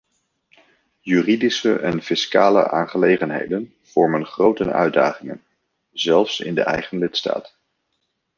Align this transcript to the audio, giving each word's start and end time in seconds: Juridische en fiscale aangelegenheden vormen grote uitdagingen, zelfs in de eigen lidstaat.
Juridische 1.01 1.75
en 1.79 2.01
fiscale 2.01 2.69
aangelegenheden 2.69 3.73
vormen 3.81 4.25
grote 4.25 4.71
uitdagingen, 4.71 5.43
zelfs 5.93 6.39
in 6.39 6.55
de 6.55 6.61
eigen 6.63 6.97
lidstaat. 6.97 7.57